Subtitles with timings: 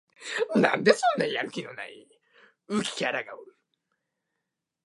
[0.01, 0.01] 今この手に入れたんだよ